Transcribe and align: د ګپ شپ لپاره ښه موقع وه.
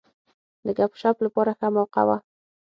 د 0.65 0.67
ګپ 0.77 0.91
شپ 1.01 1.17
لپاره 1.25 1.51
ښه 1.59 1.67
موقع 1.75 2.03
وه. 2.07 2.17